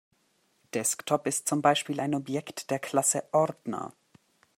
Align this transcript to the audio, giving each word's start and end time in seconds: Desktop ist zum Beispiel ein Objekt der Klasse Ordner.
Desktop 0.73 1.27
ist 1.27 1.47
zum 1.47 1.61
Beispiel 1.61 1.99
ein 1.99 2.15
Objekt 2.15 2.71
der 2.71 2.79
Klasse 2.79 3.23
Ordner. 3.33 3.93